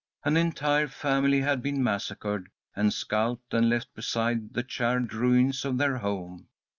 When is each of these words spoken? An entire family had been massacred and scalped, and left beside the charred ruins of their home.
An 0.25 0.35
entire 0.35 0.87
family 0.87 1.41
had 1.41 1.61
been 1.61 1.83
massacred 1.83 2.49
and 2.75 2.91
scalped, 2.91 3.53
and 3.53 3.69
left 3.69 3.93
beside 3.93 4.51
the 4.51 4.63
charred 4.63 5.13
ruins 5.13 5.63
of 5.63 5.77
their 5.77 5.97
home. 5.97 6.47